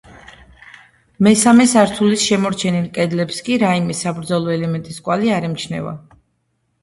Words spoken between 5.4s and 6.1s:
ემჩნევა.